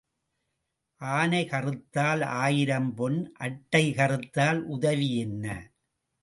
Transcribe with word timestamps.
ஆனை 1.01 1.41
கறுத்தால் 1.45 2.23
ஆயிரம் 2.23 2.95
பொன் 2.95 3.19
அட்டைகறுத்தால் 3.39 4.61
உதவி 4.67 5.09
என்ன? 5.17 5.45